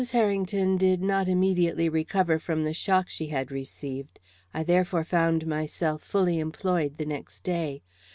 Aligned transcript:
Harrington 0.09 0.77
did 0.77 0.99
not 1.03 1.27
immediately 1.29 1.87
recover 1.87 2.39
from 2.39 2.63
the 2.63 2.73
shock 2.73 3.07
she 3.07 3.27
had 3.27 3.51
received. 3.51 4.19
I 4.51 4.63
therefore 4.63 5.03
found 5.03 5.45
myself 5.45 6.01
fully 6.01 6.39
employed 6.39 6.97
the 6.97 7.05
next 7.05 7.43
day. 7.43 7.83